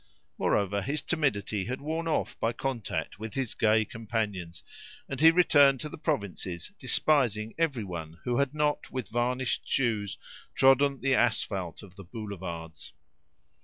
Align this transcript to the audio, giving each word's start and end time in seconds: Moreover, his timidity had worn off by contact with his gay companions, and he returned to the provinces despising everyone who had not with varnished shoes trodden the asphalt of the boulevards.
Moreover, 0.39 0.81
his 0.81 1.03
timidity 1.03 1.65
had 1.65 1.79
worn 1.79 2.07
off 2.07 2.35
by 2.39 2.53
contact 2.53 3.19
with 3.19 3.35
his 3.35 3.53
gay 3.53 3.85
companions, 3.85 4.63
and 5.07 5.19
he 5.21 5.29
returned 5.29 5.79
to 5.81 5.89
the 5.89 5.97
provinces 5.99 6.71
despising 6.79 7.53
everyone 7.59 8.17
who 8.23 8.39
had 8.39 8.55
not 8.55 8.89
with 8.89 9.09
varnished 9.09 9.67
shoes 9.67 10.17
trodden 10.55 11.01
the 11.01 11.13
asphalt 11.13 11.83
of 11.83 11.97
the 11.97 12.03
boulevards. 12.03 12.93